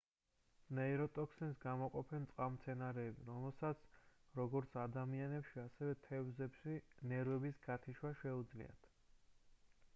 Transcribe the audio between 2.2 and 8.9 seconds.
წყალმცენარეები რომელსაც როგორც ადამიანებში ასევე თევზებში ნერვების გათიშვა შეუძლია